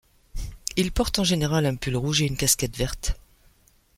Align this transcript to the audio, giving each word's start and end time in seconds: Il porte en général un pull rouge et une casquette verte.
Il 0.77 0.91
porte 0.91 1.19
en 1.19 1.23
général 1.23 1.67
un 1.67 1.75
pull 1.75 1.95
rouge 1.95 2.23
et 2.23 2.25
une 2.25 2.35
casquette 2.35 2.75
verte. 2.75 3.19